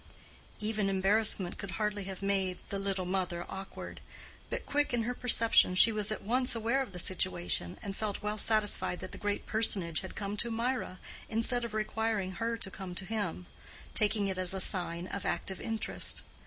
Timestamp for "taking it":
13.93-14.39